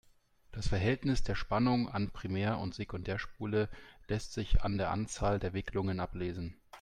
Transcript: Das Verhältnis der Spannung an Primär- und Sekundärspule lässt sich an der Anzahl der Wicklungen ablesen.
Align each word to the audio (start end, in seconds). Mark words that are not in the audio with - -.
Das 0.51 0.67
Verhältnis 0.69 1.21
der 1.21 1.35
Spannung 1.35 1.87
an 1.87 2.09
Primär- 2.09 2.57
und 2.57 2.73
Sekundärspule 2.73 3.69
lässt 4.07 4.33
sich 4.33 4.63
an 4.63 4.79
der 4.79 4.89
Anzahl 4.89 5.37
der 5.37 5.53
Wicklungen 5.53 5.99
ablesen. 5.99 6.55